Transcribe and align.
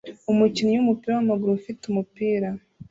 Umukinnyi 0.31 0.75
wumupira 0.77 1.13
wamaguru 1.17 1.51
ufite 1.59 1.81
umupira 1.85 2.49